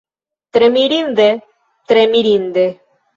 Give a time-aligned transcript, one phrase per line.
[0.55, 1.27] Tre mirinde,
[1.91, 2.65] tre mirinde!